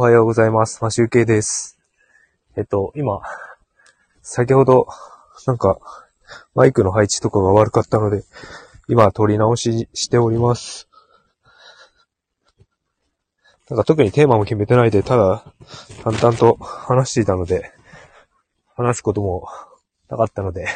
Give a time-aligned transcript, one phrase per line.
[0.00, 0.78] おはようございます。
[0.80, 1.76] マシュウケイです。
[2.56, 3.20] えっと、今、
[4.22, 4.86] 先ほど、
[5.44, 5.80] なんか、
[6.54, 8.22] マイクの配置とかが悪かったので、
[8.86, 10.88] 今、撮り直ししております。
[13.68, 15.52] なんか特にテーマも決めてないで、ただ、
[16.04, 17.72] 淡々と話していたので、
[18.76, 19.48] 話すことも
[20.08, 20.68] なかったので、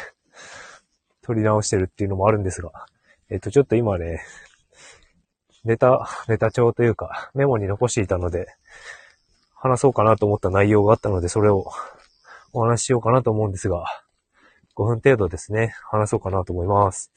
[1.21, 2.73] 撮り直してるっていうのもあるんですが、
[3.29, 4.21] えっと、ちょっと今ね、
[5.63, 8.47] ネタ、ネタ帳というか、メモに残していたので、
[9.63, 11.71] 話そうかなと思った内容があったので、それを
[12.51, 13.85] お話ししようかなと思うんですが、
[14.75, 17.13] 5分程度ですね、話そうかなと思います。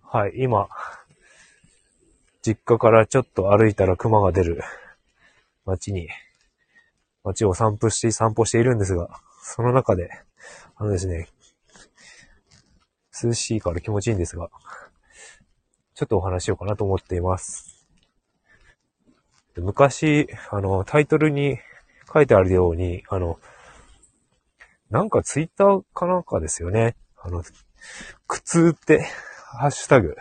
[0.00, 0.68] はい、今、
[2.42, 4.62] 実家からちょっと歩いたら熊が出る
[5.64, 6.08] 街に、
[7.24, 9.10] 街を散歩して、散歩しているんですが、
[9.42, 10.08] その中で、
[10.76, 11.26] あのですね、
[13.24, 14.50] 涼しいから気持ちいいんですが、
[15.96, 17.73] ちょっとお話ししようかなと思っています。
[19.56, 21.58] 昔、あの、タイトルに
[22.12, 23.38] 書いてあるように、あの、
[24.90, 26.96] なんかツイッターかなんかですよね。
[27.16, 27.42] あの、
[28.26, 29.06] 苦痛って、
[29.58, 30.16] ハッシュタグ、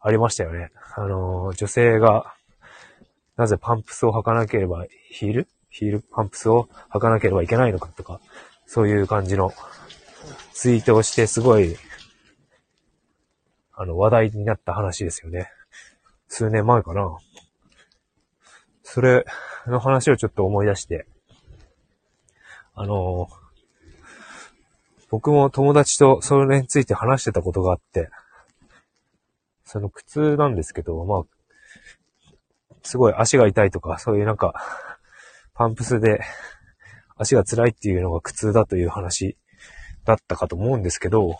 [0.00, 0.70] ありましたよね。
[0.96, 2.34] あの、女性が、
[3.36, 5.48] なぜパンプスを履かなければ、ヒール？
[5.70, 8.20] ヒールパンプスを履かなければいけないのかとか、
[8.66, 9.52] そういう感じの
[10.52, 11.76] ツイートをして、すごい、
[13.74, 15.50] あの、話題になった話ですよね。
[16.28, 17.16] 数年前かな。
[18.92, 19.24] それ
[19.66, 21.06] の話をちょっと思い出して、
[22.74, 23.26] あの、
[25.08, 28.10] 僕も友達とそれについて話してたことがあって、
[29.64, 32.36] その苦痛なんですけど、まあ、
[32.82, 34.52] すごい足が痛いとか、そういうなんか、
[35.54, 36.20] パンプスで
[37.16, 39.38] 足が辛いっていうのが苦痛だという話
[40.04, 41.38] だったかと思うんですけど、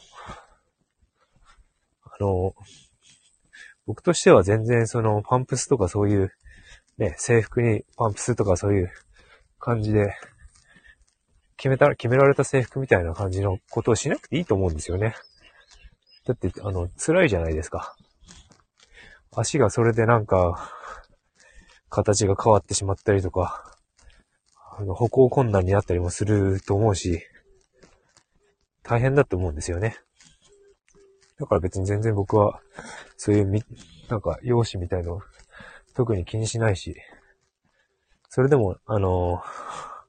[2.04, 2.54] あの、
[3.84, 6.32] 僕としては全然そのパンプスとかそういう
[6.98, 8.90] ね、制服にパンプスとかそういう
[9.58, 10.14] 感じで、
[11.56, 15.14] 決めた、決められた制服みたいな感じのことをしなくていいと思うんですよね。
[16.26, 17.94] だって、あの、辛いじゃないですか。
[19.34, 20.70] 足がそれでなんか、
[21.88, 23.76] 形が変わってしまったりとか、
[24.78, 27.22] あの、歩行困難になったりもすると思うし、
[28.82, 29.96] 大変だと思うんですよね。
[31.38, 32.60] だから別に全然僕は、
[33.16, 33.62] そういうみ、
[34.08, 35.20] なんか、容姿みたいの
[35.94, 36.96] 特に気にしないし、
[38.28, 40.02] それでも、あのー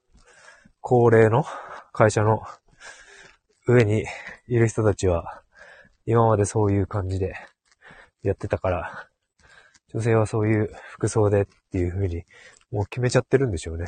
[0.85, 1.45] 高齢の
[1.93, 2.41] 会社の
[3.65, 4.03] 上に
[4.49, 5.41] いる人たちは、
[6.05, 7.35] 今までそういう感じで
[8.21, 9.07] やってたから、
[9.93, 12.25] 女性はそういう服装でっていう風に、
[12.69, 13.85] もう決めちゃってるんでしょうね。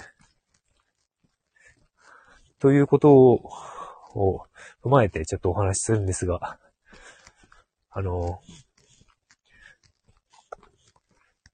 [2.59, 3.41] ということを、
[4.15, 4.45] を
[4.81, 6.57] 踏まえてちょっとお話しするんですが、
[7.89, 8.39] あの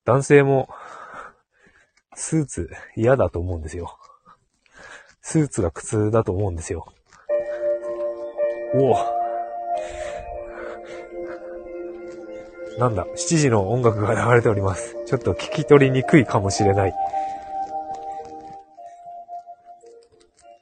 [0.03, 0.67] 男性も、
[2.15, 3.97] スーツ嫌だと思うんですよ。
[5.21, 6.91] スーツが苦痛だと思うんですよ。
[8.73, 8.95] おお。
[12.79, 14.95] なんだ、7時の音楽が流れております。
[15.05, 16.93] ちょっと聞き取りにくいかもしれない。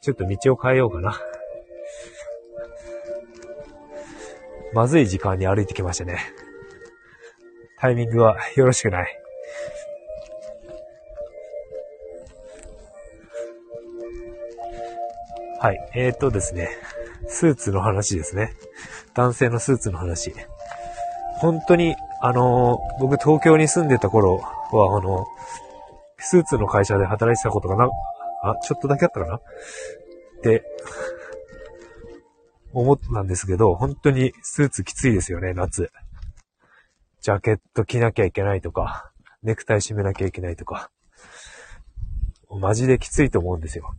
[0.01, 1.17] ちょっと道を変えようかな。
[4.73, 6.19] まずい時間に歩いてきましたね。
[7.79, 9.28] タイミングはよろしくない。
[15.61, 15.89] はい。
[15.93, 16.69] えー、とですね。
[17.27, 18.53] スーツの話ですね。
[19.13, 20.33] 男性のスーツの話。
[21.39, 25.25] 本当に、あのー僕東京に住んでた頃は、あの
[26.17, 27.89] スーツの会社で働いてたことがな、
[28.43, 29.35] あ、ちょっとだけあったかな？
[29.35, 29.41] っ
[30.43, 30.63] て、
[32.71, 35.91] 思ったんですけど、本当にスーツきついですよね、夏。
[37.21, 39.11] ジャケット着なきゃいけないとか、
[39.43, 40.89] ネクタイ締めなきゃいけないとか。
[42.49, 43.93] マジできついと思うんですよ。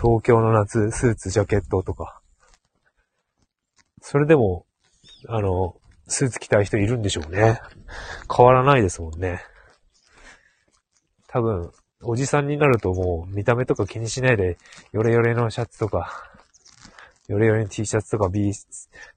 [0.00, 2.22] 東京の夏、スーツ、ジャケットとか。
[4.00, 4.64] それでも、
[5.28, 5.76] あの、
[6.08, 7.60] スーツ着たい人いるんでしょうね。
[8.34, 9.42] 変わらないですもんね。
[11.28, 11.70] 多分、
[12.02, 14.56] おじさんになるともう見た目とか気にしないで、
[14.92, 16.24] ヨレヨレのシャツとか、
[17.28, 18.52] ヨレヨレの T シャツとか B、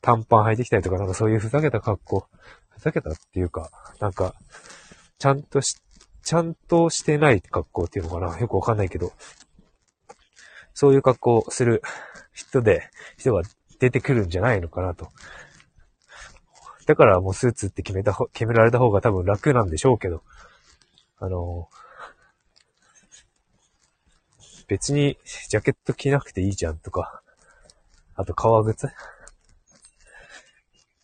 [0.01, 2.27] 短パン履いてきたりとか、なんかそういうふざけた格好、
[2.69, 3.71] ふざけたっていうか、
[4.01, 4.36] なんか、
[5.18, 5.77] ちゃんとし、
[6.24, 9.13] ちゃんとしてない格好っていうのかなよくわかんないけど、
[10.74, 11.81] そういう格好をする
[12.34, 13.44] 人で、人が
[13.80, 15.10] 出てくるんじゃないのかなと。
[16.86, 20.24] だからもうスーツって決めた、決められた方が多分楽なんでしょうけど、
[21.20, 21.70] あの、
[24.68, 25.18] 別に
[25.50, 27.22] ジャケット着なくていいじゃんとか、
[28.16, 28.88] あと革靴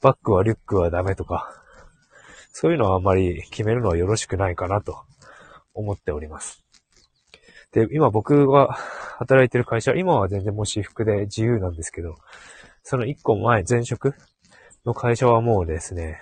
[0.01, 1.51] バッグはリュックはダメとか、
[2.51, 5.03] そういうのはあんまり決めるのはよろしくないかなと
[5.73, 6.63] 思っております。
[7.71, 8.77] で、今僕が
[9.19, 12.15] 働いてる会社、今は全然もう私服で自由なんですけど、
[12.83, 14.15] その一個前、前職
[14.85, 16.21] の会社はもうですね、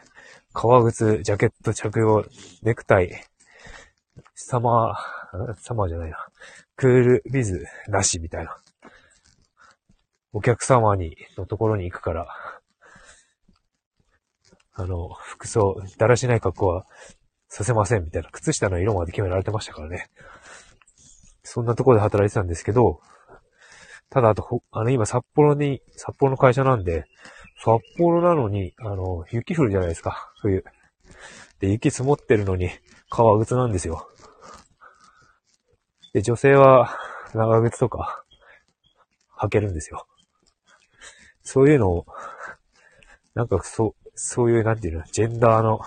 [0.51, 2.25] 革靴、ジャケット着用、
[2.63, 3.23] ネクタイ、
[4.33, 6.17] サマー、サマーじゃないな、
[6.75, 8.57] クールビズなしみたいな。
[10.33, 12.27] お客様に、のところに行くから、
[14.73, 16.87] あの、服装、だらしない格好は
[17.47, 20.09] させませんみたいな、靴下の色まで決められてましたからね。
[21.47, 22.99] そんなところで働いてたんですけど、
[24.09, 27.05] ただ、あと、あの、今、札幌に、札幌の会社なんで、
[27.63, 30.63] 札幌なのに、あの、雪降るじゃないですか、冬。
[31.59, 32.69] で、雪積もってるのに、
[33.09, 34.09] 革靴なんですよ。
[36.13, 36.97] で、女性は、
[37.33, 38.23] 長靴とか、
[39.39, 40.05] 履けるんですよ。
[41.43, 42.05] そういうのを、
[43.35, 45.79] なんか、そう、そういう、なんていうの、ジェンダーの、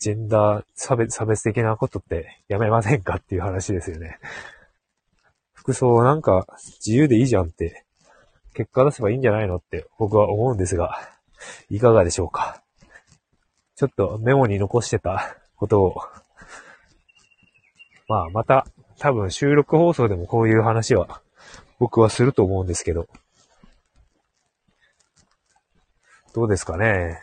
[0.00, 4.18] ジェンダー差別、差別的なことってやめませんかっていう話ですよね。
[5.52, 6.46] 服装なんか
[6.84, 7.84] 自由でいいじゃんって、
[8.54, 10.98] 結果出せばいいんじゃないのって僕は思うんですが、
[11.70, 12.62] いかがでしょうか。
[13.76, 16.00] ちょっとメモに残してたことを、
[18.08, 18.66] まあまた
[18.98, 21.20] 多分収録放送でもこういう話は
[21.78, 23.06] 僕はすると思うんですけど、
[26.34, 27.20] どうですかね。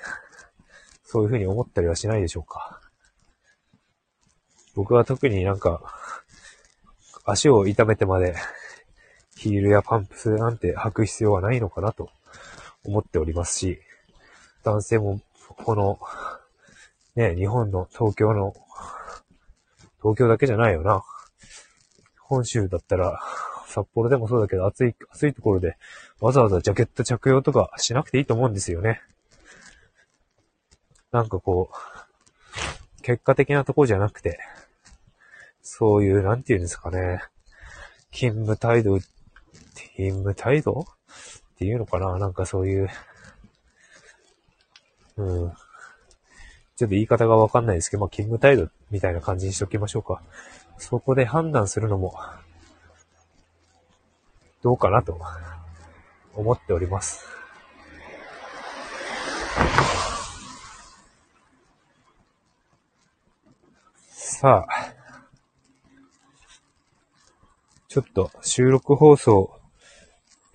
[1.16, 2.82] そういうふうに思ったりはしないでしょうか。
[4.76, 5.82] 僕は特になんか、
[7.24, 8.36] 足を痛めてまで
[9.38, 12.10] ヒールやパンプスなんて履く必要はないのかなと
[12.84, 13.80] 思っておりますし、
[14.66, 15.22] 男性も
[15.64, 16.00] この、
[17.16, 18.54] ね、日本の東京の、
[20.02, 21.02] 東京だけじゃないよな。
[22.20, 23.22] 本州だったら、
[23.70, 25.78] 札幌でもそうだけど暑い、暑いところで
[26.20, 29.02] わざわざジャケット着用とかしなくていいと思うんですよね。
[31.16, 34.38] なんかこう、結果的なとこじゃなくて、
[35.62, 37.24] そういう、なんて言うんですかね。
[38.12, 40.82] 勤務態度、勤務態度？
[40.82, 40.86] っ
[41.58, 42.18] ていうのかな？
[42.18, 42.90] なんかそういう、
[45.16, 45.54] うん。
[45.54, 45.56] ちょっ
[46.80, 50.22] と言い方がわかんないですけど、まあ、勤務態度みたいな感じにしときましょうか。
[50.78, 52.20] そこで判断するのも、
[54.62, 55.18] どうかなと
[56.34, 57.26] 思っております。
[64.38, 64.94] さあ、
[67.88, 69.62] ちょっと収録放送、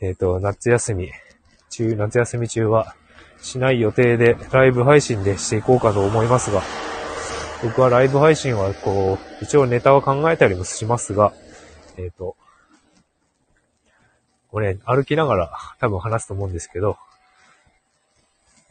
[0.02, 1.10] えっ、ー、と、夏休み、
[1.70, 2.94] 中、夏休み中は
[3.40, 6.60] しない予定でライブ配信でしていこうかと思いますが、
[7.62, 11.32] 僕はライブ配信はこう、一応ネタは考えたりもしますが、
[11.96, 12.36] えっ、ー、と、
[14.50, 16.98] これ、歩きながら多分話すと思うんですけど、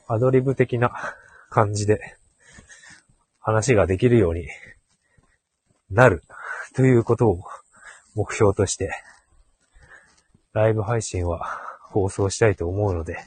[0.07, 0.91] アドリブ的な
[1.49, 1.99] 感じで
[3.39, 4.47] 話ができるように
[5.91, 6.23] なる。
[6.75, 7.39] ということを
[8.15, 8.91] 目標として、
[10.53, 11.59] ライブ配信は
[11.89, 13.17] 放送したいと思うので、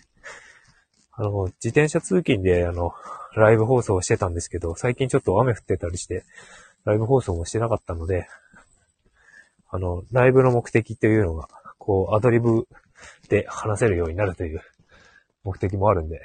[1.13, 2.93] あの、自転車通勤で、あの、
[3.35, 6.25] ライブ放送をしてたんですけど、最近ちょっと雨降ってたりして、
[6.85, 8.29] ライブ放送もしてなかったので、
[9.69, 11.49] あの、ライブの目的というのが、
[11.79, 12.67] こう、アドリブ
[13.29, 14.61] で話せるようになるという
[15.45, 16.21] 目的もあるんで、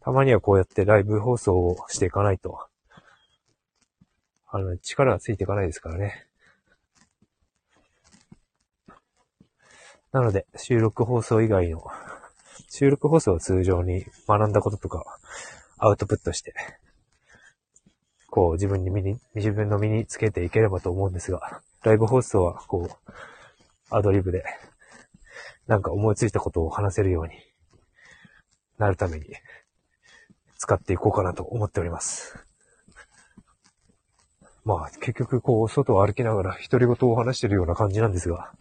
[0.00, 2.58] たまにはこうやってライブ放送をしていかないと、
[4.54, 6.26] あの、力がついていかないですからね。
[10.12, 11.82] なので、収録放送以外の、
[12.68, 15.04] 収録放送を通常に学んだこととか、
[15.78, 16.54] アウトプットして、
[18.28, 23.12] こう自分に身に、自分の身につけていければと思うんですが、ライブ放送はこう、
[23.88, 24.44] アドリブで、
[25.66, 27.32] なんか思いついたことを話せるように
[28.76, 29.24] なるために、
[30.58, 32.51] 使っていこうかなと思っております。
[34.64, 38.52] まあ、結局こう、外を歩きながら独り言を話してるような感じなんですが、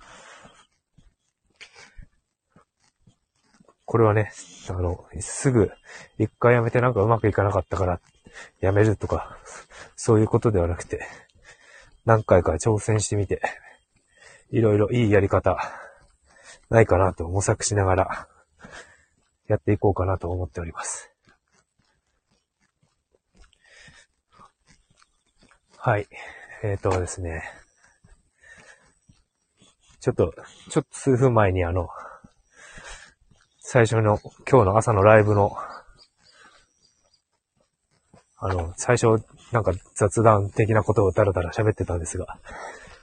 [3.86, 4.32] これはね、
[4.70, 5.70] あの、すぐ、
[6.18, 8.00] 一回やめてなんかうまくいかなかったから、
[8.62, 9.38] やめるとか、
[9.96, 11.06] そういうことではなくて、
[12.06, 13.42] 何回か挑戦してみて、
[14.50, 15.58] いろいろいいやり方、
[16.70, 18.28] ないかなと模索しながら、
[19.48, 21.11] やっていこうかなと思っております。
[25.84, 26.06] はい。
[26.62, 27.42] えっ、ー、とですね。
[30.00, 30.32] ちょっと、
[30.70, 31.90] ちょっと数分前にあの、
[33.58, 35.58] 最初の、今日の朝のライブの、
[38.38, 42.38] あの、最初、なんか雑談的なことをだらだら喋ってたんですが、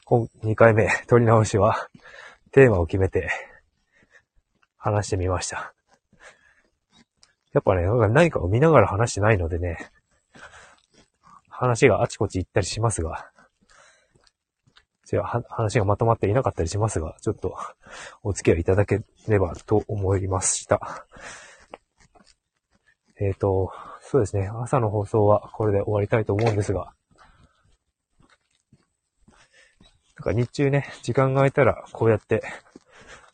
[0.05, 1.89] 今、2回目、撮り直しは、
[2.53, 3.29] テーマを決めて、
[4.77, 5.75] 話してみました。
[7.53, 9.91] やっぱね、何かを見ながら話してないのでね、
[11.59, 13.33] 話があちこち行ったりしますが、
[15.05, 17.57] じゃあ話がまとまっていなかったりしますが、ちょっと
[18.23, 21.05] お付き合いいただければと思いました。
[23.21, 23.73] えっ、ー、と、
[24.03, 26.93] そうですね、朝の放送はこれで終わりたいと思うんですが、
[30.17, 32.45] なんか日中ね、時間が空いたらこうやって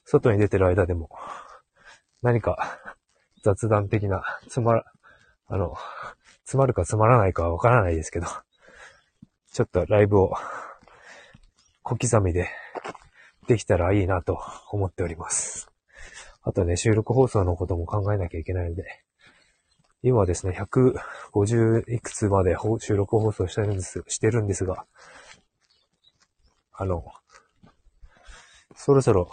[0.06, 1.10] 外に出てる間でも
[2.22, 2.78] 何か
[3.42, 4.84] 雑談的なつまら、
[5.46, 5.74] あの、
[6.44, 8.26] つまるかつまらないかはわからないですけど、
[9.52, 10.34] ちょっとライブを
[11.82, 12.48] 小刻みで
[13.46, 15.70] できたらいいなと思っております。
[16.42, 18.84] あとね、収録放送のことも考えなきゃいけないので、
[20.02, 24.84] 今はですね、150いくつまで収録放送してるんです、してるんですが、
[26.72, 27.06] あの、
[28.76, 29.30] そろそろ、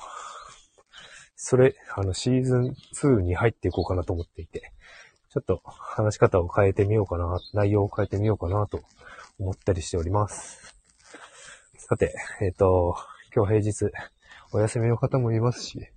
[1.36, 4.72] それ、あの、シーズン2に入っていこうかなと思っていて、
[5.34, 8.82] ちょっと話し方を変えてみようかな、内容を変えてみようかなと
[9.40, 10.76] 思ったりしております。
[11.78, 12.98] さて、えっ、ー、と、
[13.34, 13.94] 今日平日、
[14.52, 15.88] お休みの方もいますし、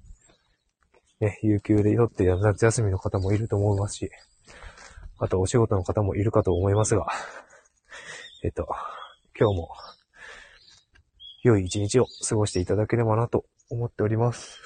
[1.19, 4.11] ね、有給でよって夏休みの方もいると思いますし、
[5.19, 7.09] あとお仕事の方もいるかと思いますが、
[8.45, 8.69] えっ、ー、と、
[9.37, 9.69] 今日も
[11.43, 14.61] 良い一日を過ごしていただければなと思っております。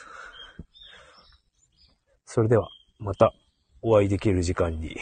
[2.27, 3.33] それでは、また
[3.81, 4.97] お会いできる時間に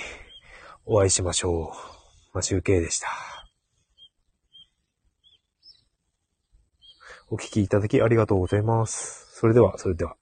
[0.85, 1.97] お会いしましょう。
[2.35, 3.09] まあ、集計でした。
[7.29, 9.35] お聞きいただきありがとうございます。
[9.35, 10.17] それでは、それでは。